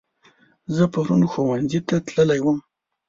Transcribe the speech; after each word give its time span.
زه 0.75 0.83
پرون 0.93 1.21
ښوونځي 1.31 1.79
ته 1.87 1.95
تللی 2.07 2.39
وم 2.41 2.57